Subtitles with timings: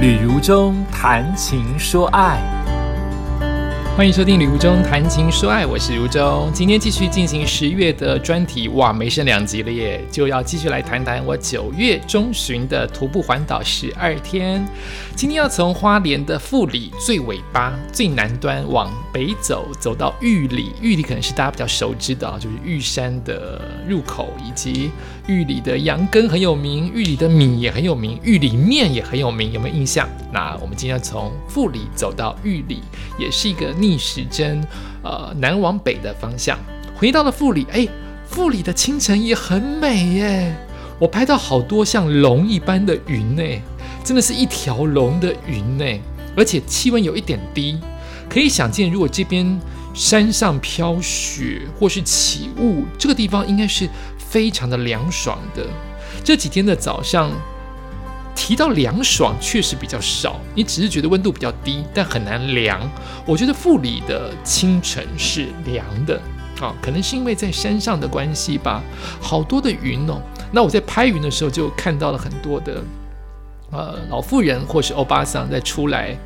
[0.00, 2.40] 旅如中谈情说爱，
[3.94, 6.50] 欢迎收听《旅途中谈情说爱》，我是如中。
[6.54, 14.66] 今天继续进行十月的专题，哇，没剩两集了耶，就要继续来谈谈我九月中旬的徒步环岛十二天。
[15.14, 20.72] 今天要从花莲的富里最尾巴、最南端往北走，走到玉里。
[20.80, 24.90] 玉里可能是大家比较熟知的，就是玉山的入口，以及
[25.30, 30.08] 玉里的羊羹很有名，玉里的米也很有名，玉里面也很有名，有没有印象？
[30.32, 32.82] 那我们今天从富里走到玉里，
[33.16, 34.60] 也是一个逆时针，
[35.04, 36.58] 呃，南往北的方向。
[36.96, 37.86] 回到了富里，哎，
[38.26, 40.56] 富里的清晨也很美耶，
[40.98, 43.42] 我拍到好多像龙一般的云呢。
[44.02, 45.84] 真的是一条龙的云呢，
[46.36, 47.78] 而且气温有一点低，
[48.28, 49.60] 可以想见，如果这边
[49.94, 53.88] 山上飘雪或是起雾，这个地方应该是
[54.30, 55.66] 非常的凉爽的。
[56.24, 57.30] 这几天的早上
[58.34, 62.80] 提到凉爽，确实比较少，你只是觉得温度比较低，但很难凉。
[63.26, 66.20] 我觉得富里的清晨是凉的
[66.60, 68.82] 啊，可能是因为在山上的关系吧，
[69.20, 70.22] 好多的云哦。
[70.52, 72.82] 那我在拍云的时候就看到了很多的。
[73.72, 76.16] 呃，老妇人或是欧巴桑在出来，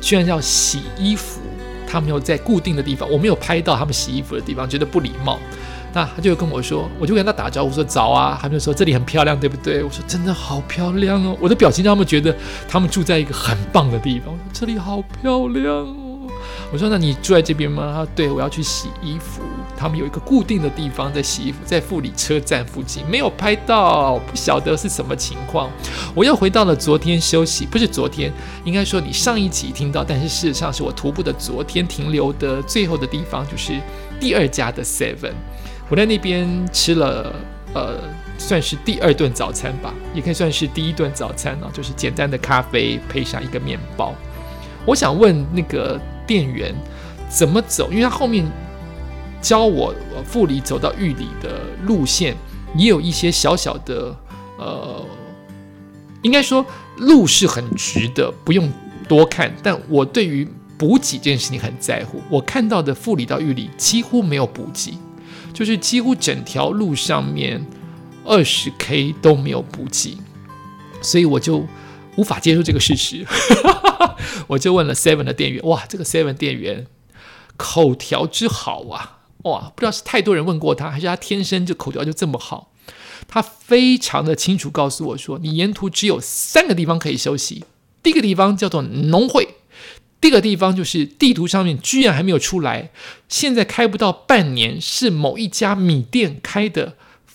[0.00, 1.40] 居然要洗衣服，
[1.86, 5.38] 他们有在固定的地方，我没有拍到他们洗衣服的地方，觉得不礼貌。
[5.92, 9.82] 那他就跟我说，我就跟他打招呼说早啊，他们就说这里很漂亮，对不对？
[9.84, 12.34] 我说真的好漂亮哦，我的表情让他们觉得
[12.68, 16.08] 他们住在一个很棒的地方，我说这里好漂亮哦。
[16.72, 19.42] 我说：“那你住在这边吗？”他说：“对，我要去洗衣服。
[19.76, 25.70] 他们有一个固定的地方在洗衣服，在富里车站附近，没有拍到，不晓得是什么情况。
[26.14, 28.32] 我又回到了昨天休息，不是昨天，
[28.64, 33.78] 应该说你上一集听到，但是事实上是我徒步的昨天停留的最后的地方，就是
[34.18, 35.34] 第二家的 Seven。
[35.92, 37.30] 我在那边吃了，
[37.74, 38.00] 呃，
[38.38, 44.14] 算是第二顿早餐吧，也可以算是第一顿早餐呢，就是简单的咖啡配上一个面包。
[44.86, 46.00] 我想问那个。
[46.24, 46.72] 店员
[47.28, 47.90] 怎么走？
[47.90, 48.46] 因为他后面
[49.42, 49.92] 教我
[50.24, 52.34] 富里走到玉里的路线，
[52.76, 54.16] 也有一些小小的
[54.56, 55.04] 呃，
[56.22, 56.64] 应该说
[56.98, 58.72] 路是很直的，不用
[59.08, 59.52] 多看。
[59.64, 62.22] 但我对于补给这件事情很在乎。
[62.30, 64.96] 我看到的富里到玉里几乎没有补给，
[65.52, 67.64] 就是几乎整条路上面
[68.24, 70.18] 二十 K 都没有补给，
[71.02, 71.66] 所以我就。
[72.16, 73.26] 无法接受这个事实，
[74.48, 76.86] 我就问了 Seven 的店员，哇，这个 Seven 店员
[77.56, 82.70] 口条之好啊，哇，不知道是太多人问过他，还是他天生就口条就这么好。
[83.26, 87.64] 他非常的清楚告诉我说，你沿途只有三个地方可以休息，
[88.02, 89.51] 第一个地方叫做农会，
[90.22, 92.88] 第二个地方就是地图上面居然还没有出来，
[93.28, 96.94] 现在开不到半年，是某一家米店开的，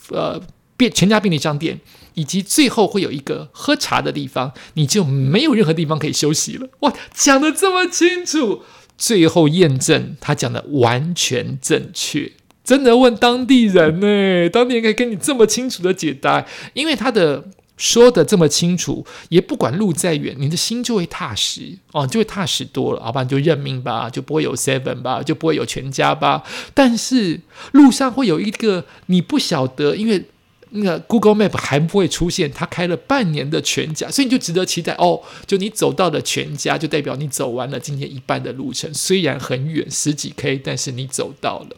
[0.10, 0.42] 呃，
[0.76, 1.82] 便全家便利商店。
[2.14, 6.68] 以及最后会有一个喝茶的地方，你就没有任何地方可以休息了。
[6.80, 8.64] 哇，讲的这么清楚，
[8.98, 12.32] 最后验证他讲的完全正确。
[12.64, 16.44] 真的问当地人呢，当地人可以跟你这么清楚的解答，
[16.74, 17.46] 因为他的
[17.78, 23.02] 说的这么清楚，也不管路再远，你的心就会踏实哦，就会踏实多了。
[23.02, 26.44] 好吧，你就认命吧，就不会有 seven 吧，就不会有全家吧。
[26.74, 27.40] 但是
[27.72, 30.26] 路上会有一个你不晓得，因为。
[30.72, 35.22] 那个 Google Map 还不会出现，它开了半年的全家，所以你就值得期待哦。
[35.46, 41.78] 就你走到了全家，就代表你走完了今天一半的路程，虽然很远十几 K，但是你走到了。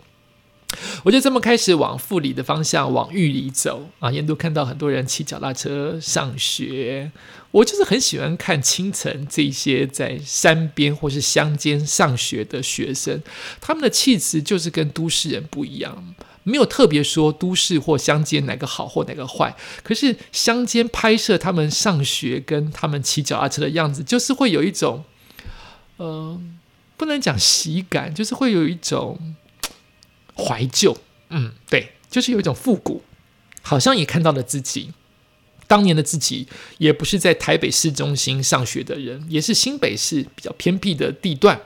[1.03, 7.11] 我就这么开始往富里的方向往玉里走啊，沿途看到很多人骑脚踏车上学。
[7.51, 13.21] 我就是很喜欢看清晨这些在山边或是乡间上学的学生，
[13.59, 16.13] 他们的气质就是跟都市人不一样。
[16.43, 25.03] 没有特别说都市或乡间哪个好或哪个坏，可是乡间拍摄他们上学跟他们骑脚踏车的样子，就是会有一种，
[25.97, 26.39] 呃，
[26.97, 29.35] 不能讲喜感，就是会有一种
[30.43, 30.97] 怀旧。
[31.29, 33.03] 嗯，对，就是有一种复古，
[33.61, 34.91] 好像也看到了自己
[35.67, 36.47] 当年的自己，
[36.79, 41.61] 也不是在台北市中心上学的人，也是新北市比较偏僻的地段。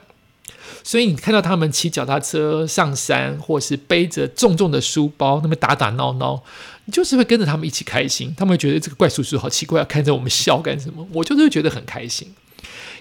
[0.82, 6.42] 所以你看到他们骑脚踏车上山，或是背着重重的书包，那么打打闹闹，
[6.84, 8.34] 你就是会跟着他们一起开心。
[8.36, 11.06] 他们会觉得这个怪叔叔好奇怪，要看着我们笑干什么？
[11.14, 12.34] 我就是会觉得很开心。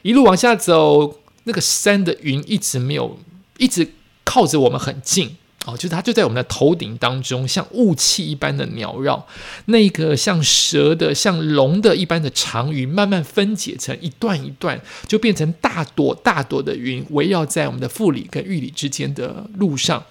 [0.01, 3.19] 一路往下走，那个山的云一直没有，
[3.57, 3.91] 一直
[4.23, 5.35] 靠着我们很近。
[5.65, 9.25] 哦，就是它就在我们的头顶当中，像雾气一般的缭绕，
[9.65, 20.03] 那个像蛇的、像龙的一般的长云，慢慢分解成一段一段，就变成大朵大朵的云，围绕在我们的腹里跟玉里之间的路上。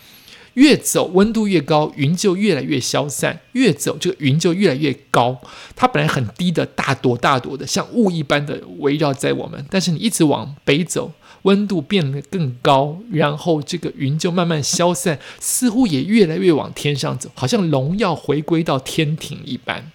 [0.54, 5.40] 越走温度越高，云就越来越消散；越走这个云就越来越高。
[5.74, 9.64] 它本来很低的，大朵大朵的，像雾一般的围绕在我们。
[9.70, 11.10] 但是你一直往北走，
[11.42, 19.90] 温度变得更高，然后这个云就慢慢消散，似乎也越来越往天上走，好像龙要回归到天庭一般。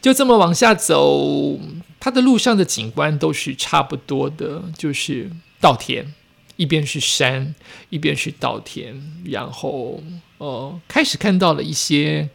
[0.00, 1.58] 就这么往下走，
[1.98, 6.14] 它的路上的景观都是差不多的，就是稻田。
[6.56, 7.54] 一边是山，
[7.88, 8.94] 一边是稻田，
[9.24, 10.02] 然后
[10.36, 12.28] 呃，开始看到了一些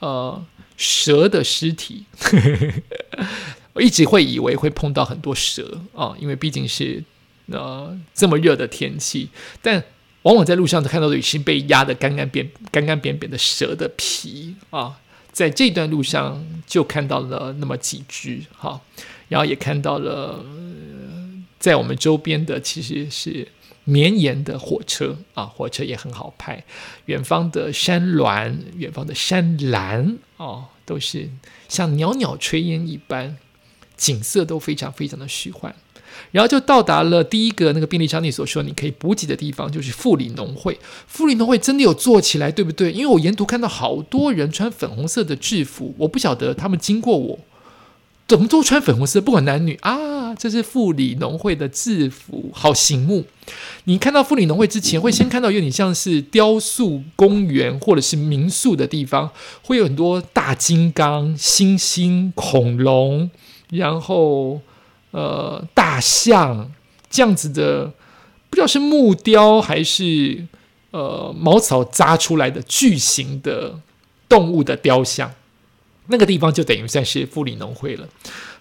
[0.00, 0.44] 呃
[0.76, 2.04] 蛇的尸体。
[3.72, 7.02] 我一直会以为会碰到很多蛇啊，因为毕竟是
[7.50, 9.28] 呃这么热的天气，
[9.62, 9.84] 但
[10.22, 14.98] 往往在路上都看到的已经被压得干干扁、干干扁扁的蛇的皮啊，
[15.32, 18.80] 在这段路上就看到了那么几只哈，
[19.28, 20.44] 然后也看到了
[21.58, 23.48] 在我们周边的其实是。
[23.84, 26.62] 绵延的火车啊，火车也很好拍。
[27.06, 31.28] 远方的山峦，远方的山岚哦，都是
[31.66, 33.38] 像袅袅炊烟一般，
[33.96, 35.74] 景色都非常非常的虚幻。
[36.32, 40.78] 然后就到达了第一个那个便利商店所说你可以补给的地方，就是富里农会。
[41.06, 42.92] 富里农会真的有做起来，对不对？
[42.92, 47.38] 因为我沿途看到好多人穿粉红色的制服，我不晓得他们经过我。
[48.26, 50.32] 怎么都穿粉红色，不管男女啊！
[50.36, 53.24] 这是妇里农会的制服，好醒目。
[53.84, 59.30] 你看到富里农会之前，会先看到有点像是雕塑公园或者是民宿的地方，
[59.62, 63.28] 会有很多大金刚、猩猩、恐龙，
[63.70, 64.60] 然后
[65.10, 66.70] 呃大象
[67.08, 67.92] 这样子的，
[68.48, 70.46] 不知道是木雕还是
[70.90, 73.80] 呃茅草扎出来的巨型的
[74.28, 75.32] 动物的雕像。
[76.06, 78.08] 那个地方就等于算是富里农会了。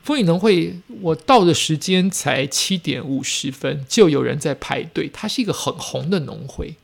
[0.03, 5.09] 富里农会，我到的时间才七点五十分，就有人在排队。
[5.11, 6.75] 它是一个很红的农会，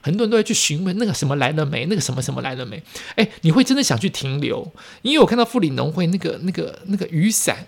[0.00, 2.82] 很多人都在去询问那个什么来了没，那个什么什么来了没。
[3.16, 4.72] 哎，你会真的想去停留？
[5.02, 7.66] 因为我看到富里农会那个那个那个雨伞，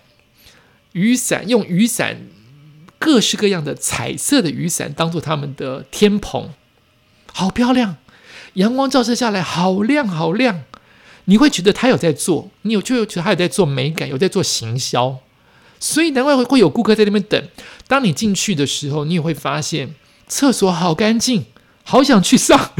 [0.97, 2.23] 雨伞用雨伞
[2.97, 6.49] 各式各样的彩色的雨伞当做他们的天棚，
[7.31, 7.97] 好漂亮，
[8.53, 10.63] 阳光照射下来，好亮好亮。
[11.25, 15.19] 你会觉得他有在做，你有就有觉得他有在做美感，有在做行销，
[15.79, 17.47] 所以难怪会会有顾客在那边等。
[17.87, 19.93] 当你进去的时候，你也会发现
[20.27, 21.45] 厕所好干净，
[21.83, 22.71] 好想去上。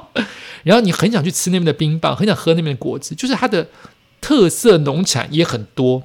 [0.64, 3.68] 然后你很想去吃那边的冰棒，很想喝那边的果汁，就是它的
[4.20, 6.02] 特色农产也很多。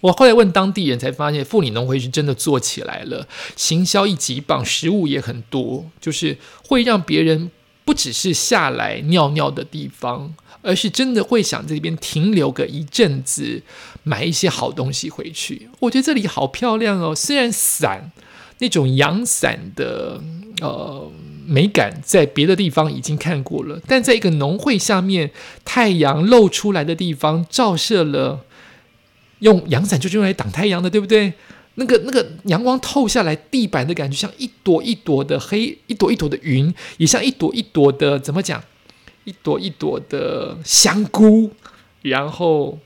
[0.00, 6.36] 我后来问当地人才发现，妇女农会是真的做起来了，行销一级棒，食物也很多，就是
[6.66, 7.50] 会让别人
[7.84, 10.34] 不只是下来尿尿的地方。
[10.60, 13.62] 而是真的会想在这边停留个一阵子，
[14.02, 15.68] 买一些好东西回去。
[15.78, 18.10] 我觉得这里好漂亮哦，虽然伞
[18.58, 20.20] 那种阳伞的
[20.60, 21.10] 呃
[21.46, 25.30] 美感在别的地方已经看过了，但在一个农会下面，
[25.64, 28.40] 太阳露出来的地方照射了，
[29.40, 31.32] 用阳伞就是用来挡太阳的，对不对？
[31.74, 38.62] 那个那个阳光透下来，地板的感觉像一朵一朵的黑，一朵一朵的云，也像一朵一朵的怎么讲？
[39.24, 41.52] 一朵一朵的香菇，
[42.02, 42.78] 然后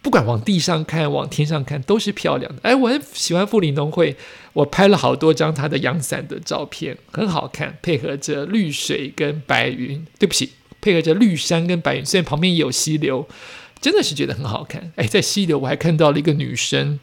[0.00, 2.60] 不管往地上看、往天上看，都是漂亮的。
[2.62, 4.16] 哎，我很喜欢富里农会，
[4.52, 10.06] 我拍了好多张它的阳伞的照片，很好看，配合着绿水跟白云。
[10.18, 10.50] 对不起，
[10.80, 13.28] 配合着绿山跟白云，虽然旁边也有溪流，
[13.84, 14.94] 真的是觉得很好看。
[14.96, 16.98] 哎，在溪流我还看到了一个女生。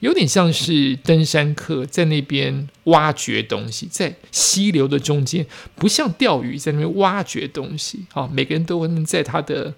[0.00, 8.06] 有点像是登山客在那边挖掘东西，在溪流的中间，不像钓鱼在那边挖掘东西。
[8.12, 9.72] 好，每个人都能在他的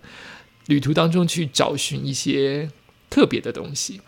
[0.68, 2.70] 旅途当中去找寻一些
[3.10, 4.00] 特别的东西。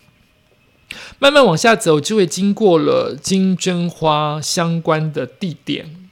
[1.18, 6.08] 慢慢往下走，就会经过了金针花相关的地点。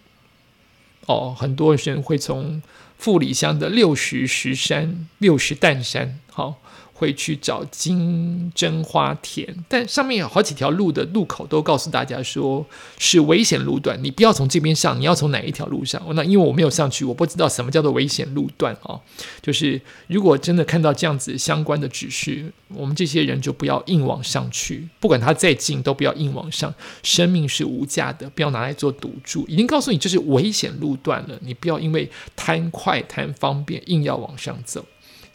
[1.07, 2.61] 哦，很多人会从
[2.99, 6.61] 富里乡的六十石山、六十担山，好。
[6.99, 12.67] 会去找金针花田，但上面有好几条路的路口都告诉大家说
[12.99, 16.03] 是危险路段，你不要从这边上，你要从哪一条路上？
[16.17, 18.99] 那因为我没有上去，我不知道什么叫做危险路段啊。
[19.41, 26.75] 就是如果真的看到这样子相关的指示，我们这些人就不要硬往上去，不管它再近都不要硬往上，
[27.05, 29.47] 生命是无价的，不要拿来做赌注。
[29.47, 34.85] 已经告诉你这是危险路段了，你不要因为贪快贪方便硬要往上走。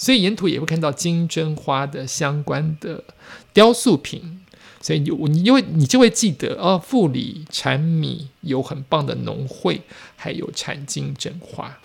[0.04, 3.02] 所以沿途也会看到金针花的相关的
[3.54, 4.42] 雕塑品，
[4.82, 9.80] 所以你你因为你就会记得哦，富里产米有很棒的农会，
[10.18, 11.80] 还有产金针花。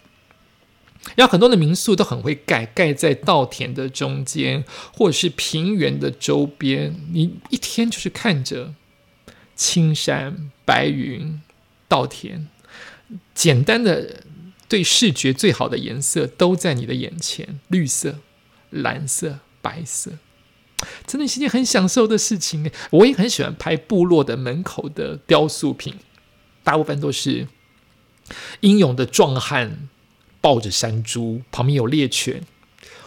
[1.14, 6.92] 然后很多的民宿都很会盖，盖在稻田的中间，或者是平原的周边。
[7.12, 8.74] 你一天就是看着
[9.54, 11.40] 青山白云、
[11.86, 12.48] 稻田，
[13.32, 14.24] 简单的
[14.68, 18.18] 对视觉最好的颜色都在你的眼前，绿色、
[18.70, 20.12] 蓝色、白色，
[21.06, 22.70] 真的是件很享受的事情。
[22.90, 25.94] 我也很喜欢拍部落的门口的雕塑品，
[26.62, 27.48] 大部分都是
[28.60, 29.88] 英勇的壮汉
[30.42, 32.42] 抱着山猪，旁边有猎犬，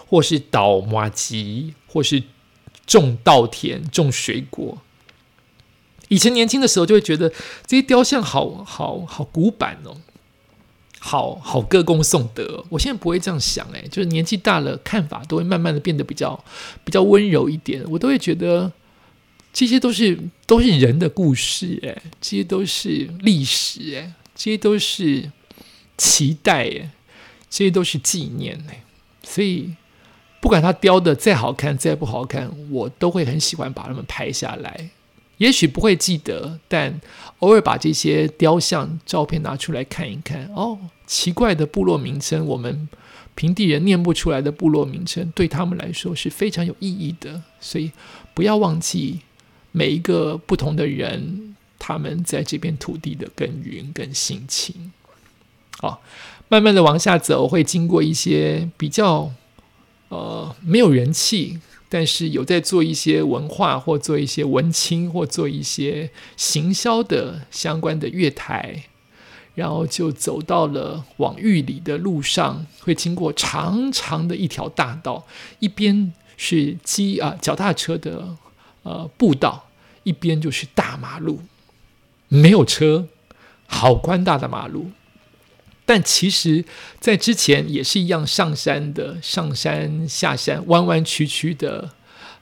[0.08, 2.24] 或是倒马吉，或是
[2.88, 4.82] 种稻田、种水果。
[6.10, 7.30] 以前年轻的时候就会觉得
[7.66, 9.96] 这些雕像好好好古板哦。
[11.04, 16.42] 好好歌功颂德，我现在不会这样想，诶，就是年纪大了，看法都会慢慢的变得比较
[16.84, 17.84] 比较温柔一点。
[17.90, 18.72] 我都会觉得
[19.52, 20.16] 这些都是
[20.46, 25.32] 都是人的故事，诶，这些都是历史，诶，这些都是
[25.98, 26.90] 期待，诶，
[27.50, 28.84] 这些都是纪念，诶。
[29.24, 29.74] 所以
[30.40, 34.92] 不管它雕的再好看再不好看，我都会很喜欢把它们拍下来。
[35.42, 37.02] 也许不会记得，但
[37.40, 40.46] 偶尔把这些雕像照片拿出来看一看。
[40.56, 42.88] 哦，奇怪的部落名称，我们
[43.34, 47.42] 平地人念不出来的部落名称，对他们来说是非常有意义的。
[47.60, 47.92] 所以
[48.36, 49.22] 不要忘记
[49.72, 54.92] 每一个不同的人，他们在这片土地的耕耘跟心情。
[55.80, 56.04] 好，
[56.50, 59.32] 慢慢的往下走，会经过一些比较
[60.10, 61.60] 呃没有人气。
[61.94, 68.86] 但是有在做一些文化，或做一些文青，或做一些行销的相关的月台，
[69.56, 75.28] 然后就走到了往玉里的路上，会经过长长的一条大道，
[75.60, 78.38] 一边是机啊脚踏车的
[78.84, 79.68] 呃步道，
[80.04, 81.42] 一边就是大马路，
[82.30, 83.10] 没有车，
[83.68, 84.92] 好宽大的马路。
[85.86, 86.64] 但其实，
[87.00, 91.90] 在之前也是一样上山的，上山下山，弯弯曲曲的，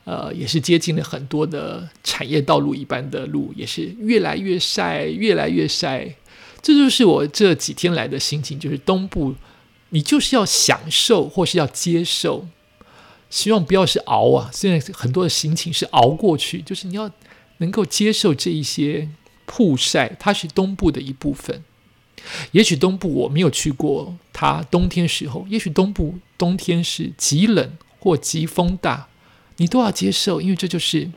[0.03, 6.15] 呃，也是接近了很多的产业道路一般的路，也是越来越晒，越来越晒。
[6.61, 9.33] 这就是我这几天来的心情，就是东部，
[9.89, 12.47] 你就是要享受或是要接受，
[13.29, 14.51] 希望不要是熬啊。
[14.53, 17.09] 现在很多的心情是熬过去，就是你要
[17.57, 19.09] 能够接受这一些
[19.45, 21.63] 曝晒，它是东部的一部分。
[22.51, 29.07] 也许东部我没有去过，它冬天时候，也许东部冬天是极冷或极风大，
[29.57, 31.09] 你都要接受，因为这就是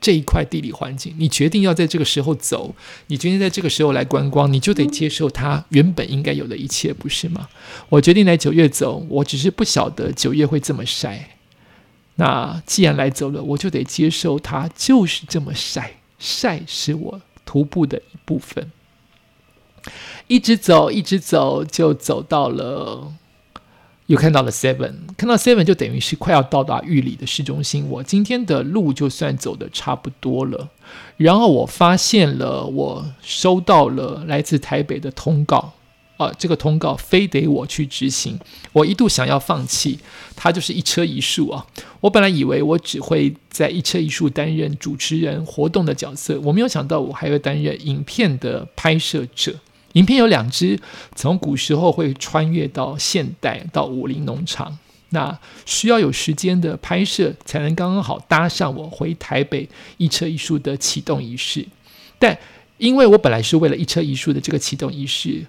[0.00, 1.14] 这一块地理环境。
[1.18, 2.74] 你决定要在这个时候走，
[3.08, 7.48] 你决定在这个时候来观光，你就得接受它原本应该有的一切，不是吗？
[7.88, 11.36] 我决定来九月走，我只是不晓得九月会这么晒。
[12.16, 18.70] 那既然来走了，我就得接受它就是这么晒，晒是我徒步的一部分。
[20.26, 23.12] 一直走，一直走，就走到了，
[24.06, 27.88] 又看到了 Seven，看到 Seven 就等于是快要到达玉里的市中心。
[27.88, 30.68] 我今天的路就算走的差不多了，
[31.16, 35.72] 然后我发现了，我收到了来自台北的通告，
[36.16, 38.38] 啊，这个通告非得我去执行。
[38.72, 39.98] 我一度想要放弃，
[40.36, 41.66] 它就是一车一树啊。
[42.00, 49.54] 我本来以为我只会在一车一树担任主持人活动的角色，我没有想到我还会担任影片的拍摄者。
[49.94, 50.78] 影片有两支，
[51.14, 54.78] 从古时候会穿越到现代，到武林农场。
[55.10, 61.66] 那需要有时间的拍摄，才能刚刚好搭上我回台北一车一树的启动仪式。
[62.18, 62.38] 但
[62.78, 65.44] 因为我本来是为了一车一树的这个启动仪式，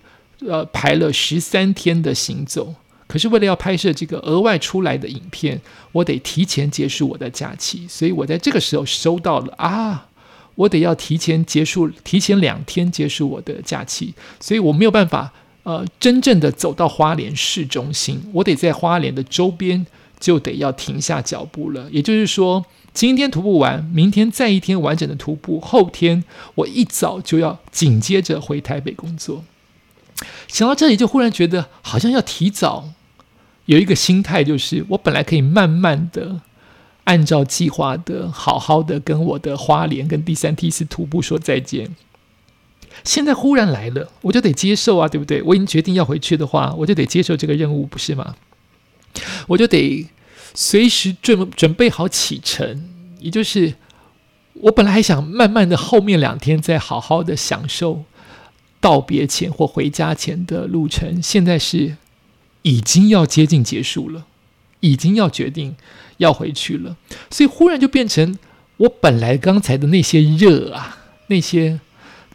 [0.47, 2.73] 呃，排了十三天的行走。
[3.05, 10.07] 可是为了要拍摄这个额外出来的影片，我得提前结束我的假期，所以我在这个时候收到了啊。
[10.55, 15.31] 我得要提前结束，提前两天结束我的假期，所以我没有办法，
[15.63, 18.21] 呃，真正的走到花莲市中心。
[18.33, 19.85] 我得在花莲的周边
[20.19, 21.87] 就得要停下脚步了。
[21.91, 26.23] 也就是说，今天徒步完，明天再一天完整的徒步，后天
[26.55, 29.43] 我一早就要紧接着回台北工作。
[30.47, 32.89] 想到这里，就忽然觉得好像要提早
[33.65, 36.41] 有一个心态，就是我本来可以慢慢的。
[37.05, 41.95] 按照计划的，好好的跟我的花莲跟第三梯次徒步说再见。
[43.03, 45.41] 现在忽然来了，我就得接受啊，对不对？
[45.41, 48.35] 我已经决定要回去的话，我就得接受这个任务，不是吗？
[49.47, 50.07] 我就得
[50.53, 52.89] 随时准准备好启程。
[53.19, 53.73] 也就是
[54.53, 58.03] 我本来还想慢慢的后面两天再好好的享受
[58.79, 61.97] 道别前或回家前的路程，现在是
[62.61, 64.25] 已经要接近结束了。
[64.83, 65.75] 已经要决定
[66.21, 66.95] 要回去了，
[67.31, 68.37] 所以忽然就变成
[68.77, 70.97] 我本来刚才的那些热啊，
[71.27, 71.79] 那些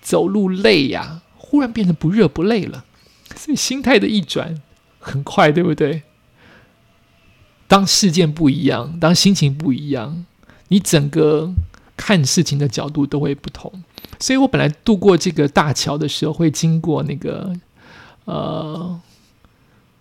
[0.02, 2.85] 走路累呀，忽然变成不热不累了。
[3.37, 4.61] 所以心态的一转
[4.99, 6.02] 很快，对不对？
[7.69, 10.26] 当事件不一样，当心情不一样，
[10.69, 11.52] 你整个
[11.97, 13.73] 看事情的角度都会不同。
[14.19, 17.52] 所以我本来渡过这个大桥的时候，会经过那个
[18.25, 19.00] 呃。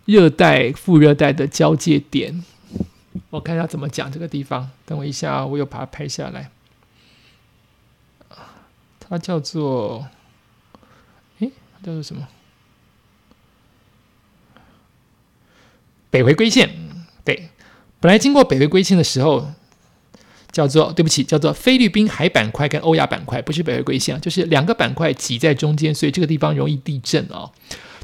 [0.05, 2.43] 热带、副热带的交界点。
[3.35, 4.71] 我看一下怎么讲这个地方。
[4.85, 6.49] 等我一下，我又把它拍下来。
[8.99, 10.07] 它叫做，
[11.39, 11.51] 诶，
[11.83, 12.27] 叫做什么？
[16.09, 16.69] 北回归线。
[17.23, 17.49] 对，
[17.99, 19.51] 本来经过北回归线的时候，
[20.51, 27.51] 叫做对不起，叫做菲律宾海板块跟欧亚板块，不是北回归线，就是两个板块挤在中间，所以这个地方容易地震哦。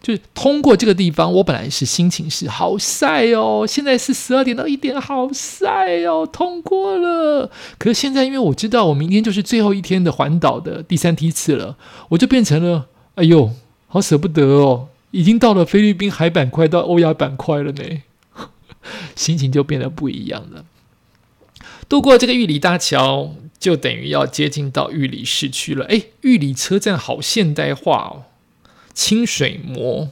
[0.02, 7.52] 就是通过这个地方，我本来是心情是好晒哦，现在是十二点到一点，好晒哦，通过了。
[7.78, 11.78] 可是现在，因为我知道我明天就是最后一天的环岛的第三梯次了，
[12.10, 13.52] 我就变成了，哎呦，
[13.88, 18.02] 好舍不得哦，已经到了菲律宾海板块到欧亚板块了呢，
[19.16, 20.66] 心情就变得不一样了。
[21.88, 25.86] 渡过这个玉里大桥，就等于要接近到玉里市区了。
[25.86, 28.31] 哎，玉里车站好现代化哦。
[28.94, 30.10] 清水模，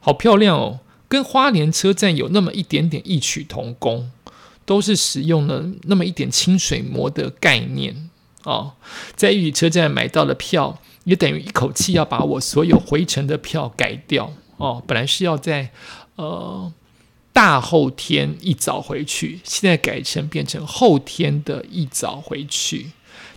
[0.00, 4.10] 好漂亮哦，跟花莲车站有那么一点点异曲同工，
[4.64, 8.10] 都是使用了那么一点清水模的概念
[8.44, 8.72] 哦。
[9.14, 14.82] 在玉里车站买到了票，也等于一口气要把我所有回程的票改掉哦。
[14.86, 15.70] 本来是要在
[16.16, 16.72] 呃
[17.32, 22.90] 大后天一早回去，现在改成变成后天的一早回去，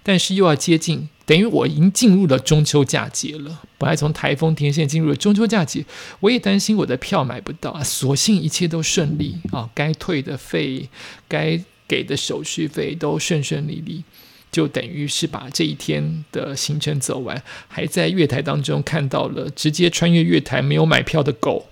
[0.07, 1.09] 但是又要接近。
[1.25, 3.61] 等于我已经进入了中秋佳节了。
[3.77, 5.83] 本来从台风天，现在进入了中秋佳节，
[6.21, 7.83] 我也担心我的票买不到啊。
[7.83, 10.87] 所幸一切都顺利啊，该退的费、
[11.27, 14.05] 该给的手续费都顺顺利利，
[14.49, 17.43] 就等于是把这一天的行程走完。
[17.67, 21.67] 还在月台当中看到了直接穿越月台没有买票的狗，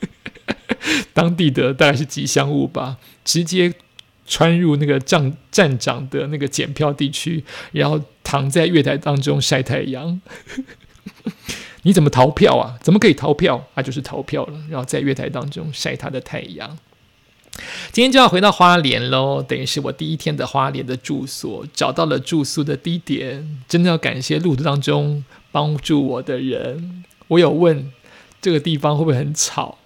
[1.12, 3.74] 当地的大概是吉祥物吧，直接。
[4.26, 10.20] 穿入那个站站长的那个检票地区，然后躺在月台当中晒太阳。
[11.86, 12.78] 你怎么逃票啊？
[12.80, 13.68] 怎么可以逃票？
[13.74, 14.58] 啊，就是逃票了。
[14.70, 16.78] 然后在月台当中晒他的太阳。
[17.92, 23.62] 今天就要回到花莲喽，等于是我第一天的花莲的住所，找到了住宿的地点。
[23.68, 27.04] 真的要感谢路途当中帮助我的人。
[27.28, 27.92] 我有问
[28.40, 29.76] 这个地方会不会很吵，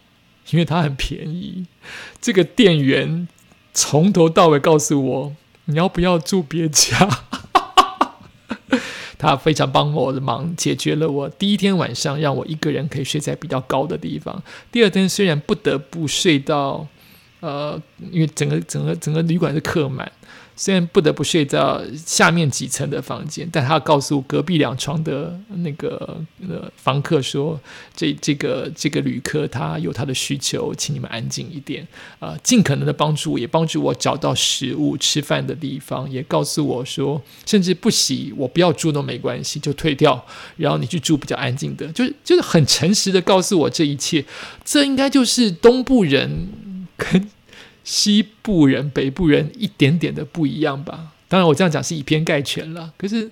[0.50, 1.66] 因为它很便宜。
[2.20, 3.26] 这个店员。
[3.80, 5.32] 从头到尾告诉我
[5.66, 7.08] 你要不要住别家，
[9.16, 14.42] 他非常帮我的忙，解决了我第一天晚上让我一个人可以睡在比较高的地方。
[14.72, 16.84] 第二天虽然不得不睡到，
[17.38, 20.10] 呃，因为整个整个整个旅馆是客满。
[20.58, 26.20] 虽然不得不睡在下面几层的房间，但他告诉隔壁两床的那个
[26.74, 27.58] 房客说
[27.94, 31.86] ：“这这个这个旅客他有他的需求，请你们安静一点
[32.18, 44.24] 啊，尽可能的帮助，也帮助我找到食物吃饭的地方，也告诉我说，甚至不洗我不要住都没关系，就退掉，然后你去住比较安静的，就是就是很诚实的告诉我这一切。
[44.64, 46.48] 这应该就是东部人
[46.96, 47.30] 跟。”
[47.90, 51.14] 西部人、北部人一点点的不一样吧？
[51.26, 52.92] 当然，我这样讲是以偏概全了。
[52.98, 53.30] 可是，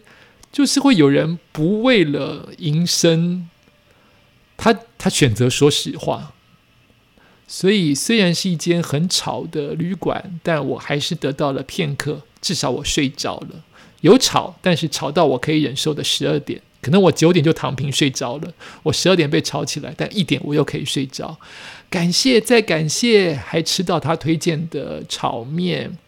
[0.51, 3.51] 就是会有人不为了营生，
[4.57, 6.33] 他他选择说实话。
[7.47, 13.63] 所以，虽然是一间很吵的旅馆，但我还是得到了片刻，至少我睡着了。
[14.01, 16.63] 有吵，但是吵到我可以忍受的十二点。
[16.87, 21.37] 可能我九点就躺平睡着了，我十二点被吵起来，但一点我又可以睡着。
[21.91, 25.99] 感谢再感谢，还吃到他推荐的炒面。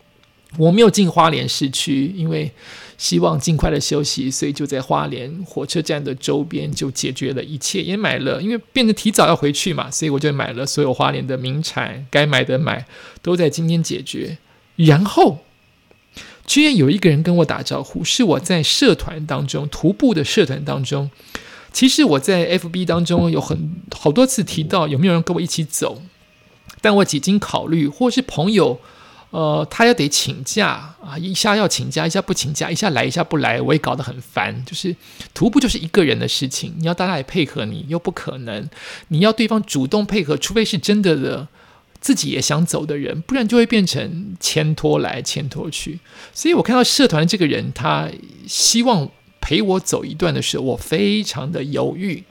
[0.57, 2.53] 我没有进花莲市区，因为
[2.97, 12.87] 希望尽快的休息，所以就在花莲火车站的周边就解决了一切，也买了，因为变得提早要回去嘛，所以我就买了所有花莲的名产，该买的买，
[13.21, 14.38] 都在今天解决。
[14.77, 15.38] 然后。
[16.48, 21.11] 居然有一个人跟我打招呼，是我在社团当中徒步的社团当中。
[21.70, 26.02] 其实我在 FB 当中有很好多次提到有没有人跟我一起走，
[26.80, 28.80] 但我几经考虑，或是朋友，
[29.30, 34.64] 呃，他要得请假啊，一下要请假，一下不请假，一下来一下不来，我也搞得很烦。
[34.64, 34.96] 就是
[35.34, 38.66] 徒步就是一个人的事情，你要大家来配合你又不可能，
[39.08, 41.46] 你要对方主动配合，除非是真的的。
[42.00, 45.98] 自己也想走的人，不然就会变成牵拖来牵拖去。
[46.32, 48.08] 所以我看到社团这个人，他
[48.46, 52.22] 希望陪我走一段的时候，我非常的犹豫。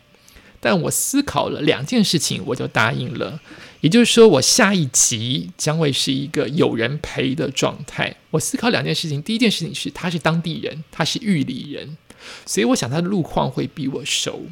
[0.60, 3.40] 但我思考了两件事情，我就答应了。
[3.82, 8.16] 也就是说，我下一集将会是一个有人陪的状态。
[8.32, 11.98] 我思考两件事情，第一件事情是他是当地人，他是玉里人，
[12.46, 14.48] 所以我想他的路况会比我熟。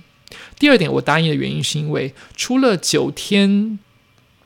[0.60, 3.80] 第二点，我答应的原因是因为除了九天。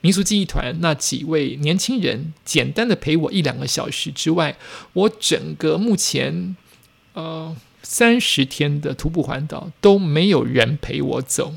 [0.02, 4.58] 民俗记忆团那几位年轻人简单的陪我一两个小时之外，
[4.94, 6.56] 我整个目前
[7.14, 11.56] 呃三十天的徒步环岛都没有人陪我走。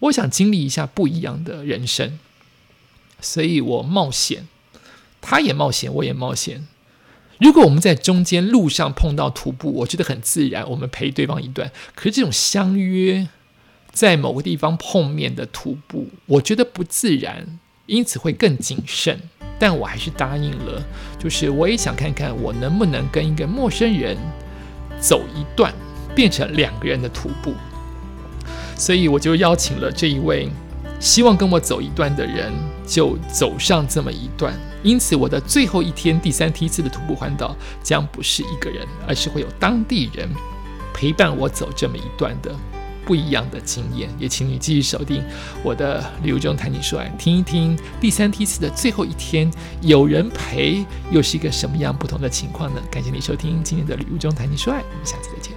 [0.00, 2.18] 我想经历一下不一样的人生。
[3.20, 4.48] 所以我冒险，
[5.20, 6.66] 他也冒险，我也冒险。
[7.38, 11.70] 如果我们在中间路上碰到徒步，我觉得很自然，我们陪对方一段。
[11.94, 13.28] 可是这种相约
[13.92, 19.18] 在某个地方碰面的徒步，我觉得不自然，因此会更谨慎。
[19.58, 20.82] 但我还是答应了，
[21.20, 24.16] 就是我也想看看我能不能跟一个陌生人
[25.00, 25.72] 走一段，
[26.16, 27.54] 变成两个人的徒步。
[28.76, 30.48] 所以我就邀请了这一位
[30.98, 32.52] 希望跟我走一段的人，
[32.84, 34.52] 就走上这么一段。
[34.82, 40.28] 因此，我的最后一天第三梯次的徒步环岛将不是一个人，而是会有当地人
[40.92, 42.52] 陪伴我走这么一段的
[43.04, 44.08] 不一样的经验。
[44.18, 45.22] 也请你继续锁定
[45.62, 52.80] 我的旅游中谈情说爱，听一听第三梯次的最后一天有人陪，又是一个什么样不同的情况呢？
[52.90, 55.51] 感谢你收听今天的旅游中谈情说爱，我们下次再见。